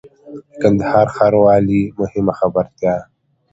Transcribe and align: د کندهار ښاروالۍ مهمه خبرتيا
د 0.49 0.51
کندهار 0.61 1.07
ښاروالۍ 1.15 1.81
مهمه 1.99 2.33
خبرتيا 2.39 2.95